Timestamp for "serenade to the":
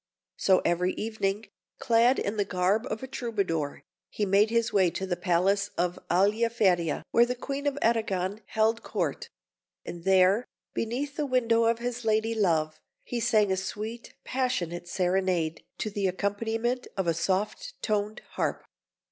14.87-16.07